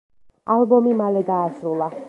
ალბომი 0.55 0.95
მალე 1.03 1.23
დაასრულა. 1.31 1.95